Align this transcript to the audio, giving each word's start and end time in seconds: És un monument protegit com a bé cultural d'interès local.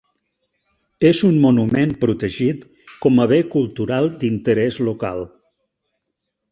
És 1.09 1.19
un 1.27 1.35
monument 1.43 1.93
protegit 2.05 2.65
com 3.05 3.23
a 3.27 3.31
bé 3.35 3.41
cultural 3.57 4.13
d'interès 4.25 4.85
local. 4.91 5.25